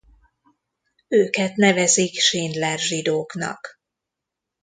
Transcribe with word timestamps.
Őket 1.07 1.55
nevezik 1.55 2.13
Schindler-zsidóknak. 2.17 3.79